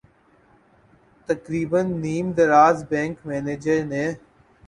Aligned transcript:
تقریبا 1.27 1.81
نیم 2.01 2.27
دراز 2.31 2.77
بینک 2.89 3.17
منیجر 3.27 3.79
نے 3.83 4.05